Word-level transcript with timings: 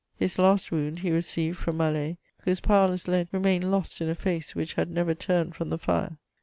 His 0.15 0.39
last 0.39 0.71
wound 0.71 0.97
he 0.97 1.11
received 1.11 1.59
from 1.59 1.77
Malet, 1.77 2.17
whose 2.39 2.59
powerless 2.59 3.07
lead 3.07 3.27
remained 3.31 3.69
lost 3.69 4.01
in 4.01 4.09
a 4.09 4.15
face 4.15 4.55
which 4.55 4.73
had 4.73 4.89
never 4.89 5.13
turned 5.13 5.53
from 5.53 5.69
the 5.69 5.77
fire. 5.77 6.17